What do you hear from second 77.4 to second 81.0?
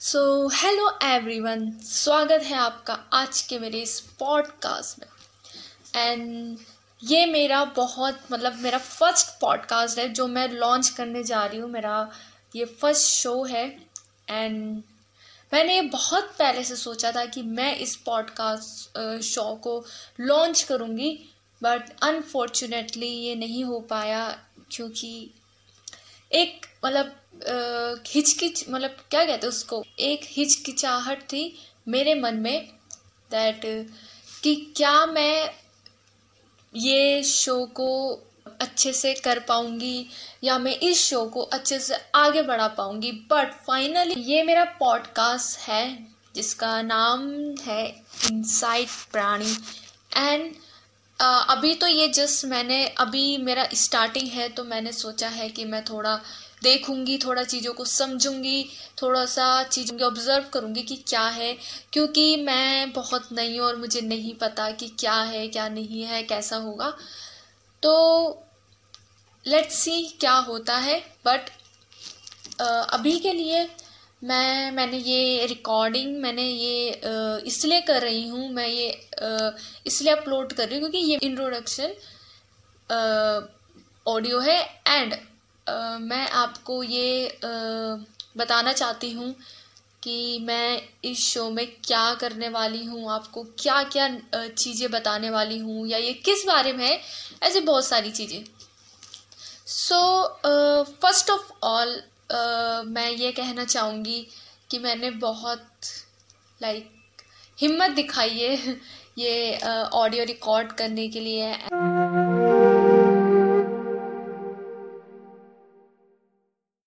इसलिए कर रही हूँ, मैं ये इसलिए अपलोड कर रही हूँ